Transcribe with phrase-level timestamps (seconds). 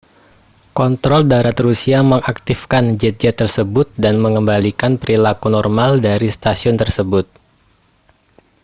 [0.77, 7.25] kontrol darat rusia mengaktifkan jet-jet tersebut dan mengembalikan perilaku normal dari stasiun tersebut